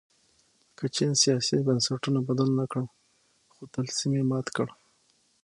[0.77, 2.87] که چین سیاسي بنسټونه بدل نه کړل
[3.53, 4.67] خو طلسم یې مات کړ.